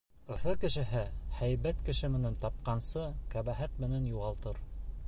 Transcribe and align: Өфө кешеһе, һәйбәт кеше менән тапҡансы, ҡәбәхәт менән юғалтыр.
Өфө 0.35 0.53
кешеһе, 0.63 1.03
һәйбәт 1.41 1.83
кеше 1.91 2.09
менән 2.15 2.39
тапҡансы, 2.47 3.05
ҡәбәхәт 3.37 3.79
менән 3.85 4.11
юғалтыр. 4.17 4.61